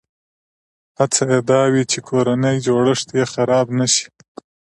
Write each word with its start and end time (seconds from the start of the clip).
هڅه 0.97 1.21
یې 1.31 1.39
دا 1.49 1.61
وي 1.71 1.83
چې 1.91 1.99
کورنی 2.07 2.55
جوړښت 2.65 3.07
یې 3.17 3.25
خراب 3.33 3.67
نه 3.79 3.87
شي. 3.93 4.07